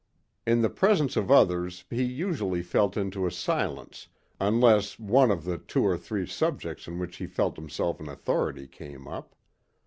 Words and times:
In 0.47 0.63
the 0.63 0.69
presence 0.71 1.15
of 1.15 1.29
others 1.29 1.85
he 1.91 2.01
usually 2.03 2.63
fell 2.63 2.89
into 2.95 3.27
a 3.27 3.31
silence 3.31 4.07
unless 4.39 4.97
one 4.97 5.29
of 5.29 5.43
the 5.43 5.59
two 5.59 5.83
or 5.85 5.95
three 5.95 6.25
subjects 6.25 6.87
on 6.87 6.97
which 6.97 7.17
he 7.17 7.27
felt 7.27 7.55
himself 7.55 7.99
an 7.99 8.09
authority 8.09 8.65
came 8.67 9.07
up. 9.07 9.35